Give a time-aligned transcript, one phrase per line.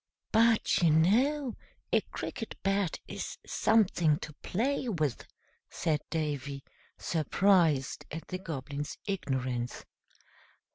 [0.31, 1.55] "But, you know,
[1.93, 5.27] a Cricket Bat is something to play with!"
[5.69, 6.63] said Davy,
[6.97, 9.85] surprised at the Goblin's ignorance.